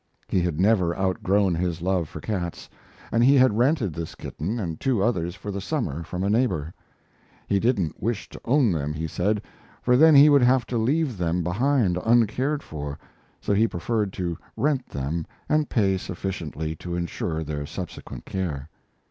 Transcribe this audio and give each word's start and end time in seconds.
He 0.27 0.41
had 0.41 0.59
never 0.59 0.97
outgrown 0.97 1.53
his 1.53 1.79
love 1.79 2.09
for 2.09 2.19
cats, 2.21 2.67
and 3.11 3.23
he 3.23 3.35
had 3.35 3.55
rented 3.55 3.93
this 3.93 4.15
kitten 4.15 4.59
and 4.59 4.79
two 4.79 5.03
others 5.03 5.35
for 5.35 5.51
the 5.51 5.61
summer 5.61 6.01
from 6.01 6.23
a 6.23 6.29
neighbor. 6.31 6.73
He 7.45 7.59
didn't 7.59 8.01
wish 8.01 8.27
to 8.29 8.41
own 8.43 8.71
them, 8.71 8.93
he 8.93 9.05
said, 9.05 9.43
for 9.79 9.95
then 9.95 10.15
he 10.15 10.27
would 10.27 10.41
have 10.41 10.65
to 10.65 10.77
leave 10.79 11.19
them 11.19 11.43
behind 11.43 11.97
uncared 12.03 12.63
for, 12.63 12.97
so 13.39 13.53
he 13.53 13.67
preferred 13.67 14.11
to 14.13 14.39
rent 14.57 14.87
them 14.89 15.27
and 15.47 15.69
pay 15.69 15.97
sufficiently 15.99 16.75
to 16.77 16.95
insure 16.95 17.43
their 17.43 17.67
subsequent 17.67 18.25
care. 18.25 18.69